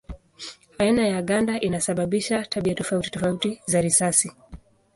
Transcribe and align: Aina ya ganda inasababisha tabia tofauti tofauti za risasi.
Aina 0.79 1.07
ya 1.07 1.21
ganda 1.21 1.59
inasababisha 1.59 2.45
tabia 2.45 2.75
tofauti 2.75 3.11
tofauti 3.11 3.61
za 3.67 3.81
risasi. 3.81 4.31